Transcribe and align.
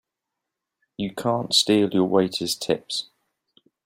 You 0.97 1.13
can't 1.13 1.53
steal 1.53 1.89
your 1.91 2.05
waiters' 2.05 2.55
tips! 2.55 3.09